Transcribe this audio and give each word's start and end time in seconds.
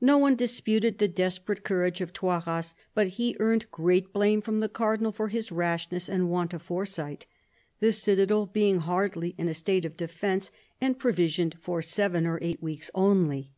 No 0.00 0.16
one 0.16 0.34
disputed 0.34 0.96
the 0.96 1.08
desperate 1.08 1.62
courage 1.62 2.00
of 2.00 2.14
Toiras; 2.14 2.74
but 2.94 3.06
he 3.08 3.36
earned 3.38 3.70
great 3.70 4.14
blame 4.14 4.40
from 4.40 4.60
the 4.60 4.68
Cardinal 4.70 5.12
for 5.12 5.28
his 5.28 5.52
rashness 5.52 6.08
and 6.08 6.30
want 6.30 6.54
of 6.54 6.62
foresight; 6.62 7.26
the 7.78 7.92
citadel 7.92 8.46
being 8.46 8.78
hardly 8.78 9.34
in 9.36 9.46
a 9.46 9.52
state 9.52 9.84
of 9.84 9.94
defence, 9.98 10.50
and 10.80 10.98
provisioned 10.98 11.56
for 11.60 11.82
seven 11.82 12.26
or 12.26 12.38
eight 12.40 12.62
weeks 12.62 12.90
only. 12.94 13.52